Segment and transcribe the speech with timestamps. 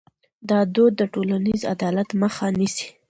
[0.49, 2.87] دا دود د ټولنیز عدالت مخه نیسي.